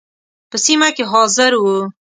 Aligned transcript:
په 0.49 0.57
سیمه 0.65 0.89
کې 0.95 1.03
حاضر 1.11 1.51
وو. 1.63 1.77